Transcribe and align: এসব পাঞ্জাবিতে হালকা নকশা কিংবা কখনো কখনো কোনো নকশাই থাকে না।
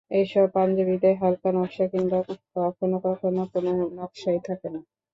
এসব 0.11 0.45
পাঞ্জাবিতে 0.55 1.09
হালকা 1.21 1.49
নকশা 1.55 1.85
কিংবা 1.91 2.19
কখনো 2.57 2.97
কখনো 3.05 3.41
কোনো 3.53 3.69
নকশাই 3.97 4.39
থাকে 4.47 4.67
না। 4.73 4.79